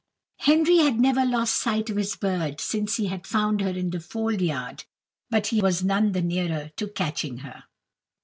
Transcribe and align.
Henry 0.39 0.77
had 0.77 0.99
never 0.99 1.23
lost 1.23 1.53
sight 1.53 1.91
of 1.91 1.95
his 1.95 2.15
bird 2.15 2.59
since 2.59 2.97
he 2.97 3.05
had 3.05 3.27
found 3.27 3.61
her 3.61 3.69
in 3.69 3.91
the 3.91 3.99
fold 3.99 4.41
yard; 4.41 4.83
but 5.29 5.45
he 5.45 5.61
was 5.61 5.83
none 5.83 6.13
the 6.13 6.23
nearer 6.23 6.71
to 6.77 6.87
catching 6.87 7.37
her. 7.45 7.65